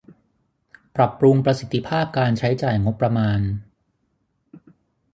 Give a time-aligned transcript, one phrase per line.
[0.95, 3.39] ปรับปรุงประสิทธิภาพการใช้จ่ายงบประมาณ